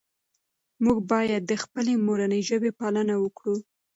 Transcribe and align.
موږ 0.83 0.97
باید 1.11 1.41
د 1.45 1.51
خپلې 1.63 1.93
مورنۍ 2.05 2.41
ژبې 2.49 2.71
پالنه 2.79 3.15
وکړو. 3.19 3.55